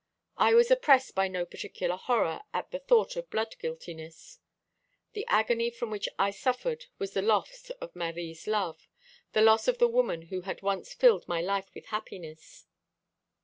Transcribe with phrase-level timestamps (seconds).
[0.39, 4.39] I was oppressed by no particular horror at the thought of blood guiltiness.
[5.13, 8.87] The agony from which I suffered was the loss of Marie's love,
[9.33, 12.65] the loss of the woman who had once filled my life with happiness.